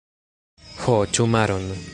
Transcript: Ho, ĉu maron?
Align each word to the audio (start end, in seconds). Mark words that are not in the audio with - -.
Ho, 0.85 0.97
ĉu 1.19 1.29
maron? 1.37 1.73